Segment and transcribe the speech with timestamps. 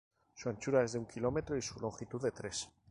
[0.33, 2.67] Su anchura es de un kilómetro y su longitud de tres.